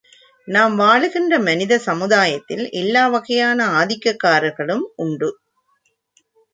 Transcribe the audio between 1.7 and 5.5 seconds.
சமுதாயத்தில் எல்லாவகையான ஆதிக்கக் காரர்களும் உண்டு.